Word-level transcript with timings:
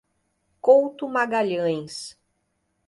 Couto 0.61 1.07
Magalhães 1.07 2.17